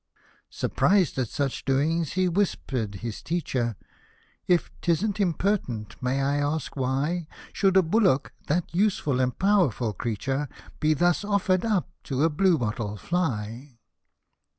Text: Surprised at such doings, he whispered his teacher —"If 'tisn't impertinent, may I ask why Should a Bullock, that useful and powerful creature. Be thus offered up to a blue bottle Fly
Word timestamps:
Surprised 0.49 1.15
at 1.19 1.27
such 1.29 1.63
doings, 1.63 2.13
he 2.13 2.27
whispered 2.27 2.95
his 3.05 3.21
teacher 3.21 3.75
—"If 4.47 4.71
'tisn't 4.81 5.19
impertinent, 5.19 6.01
may 6.01 6.19
I 6.23 6.37
ask 6.37 6.75
why 6.75 7.27
Should 7.53 7.77
a 7.77 7.83
Bullock, 7.83 8.33
that 8.47 8.73
useful 8.73 9.19
and 9.19 9.37
powerful 9.37 9.93
creature. 9.93 10.49
Be 10.79 10.95
thus 10.95 11.23
offered 11.23 11.63
up 11.63 11.87
to 12.05 12.23
a 12.23 12.31
blue 12.31 12.57
bottle 12.57 12.97
Fly 12.97 13.77